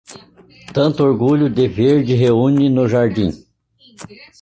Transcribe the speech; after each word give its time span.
Tanto 0.73 1.03
orgulho 1.05 1.47
de 1.47 1.67
verde 1.67 2.15
reúne 2.15 2.67
no 2.71 2.87
jardim. 2.89 3.31